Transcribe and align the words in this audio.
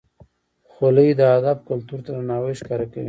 خولۍ 0.71 1.09
د 1.19 1.21
ادب 1.37 1.57
کلتور 1.69 1.99
ته 2.05 2.09
درناوی 2.15 2.53
ښکاره 2.59 2.85
کوي. 2.91 2.99